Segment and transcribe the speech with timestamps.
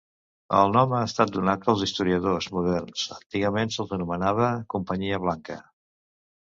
[0.59, 5.65] El nom ha estat donat pels historiadors moderns, antigament se'ls anomenava companyia blanca.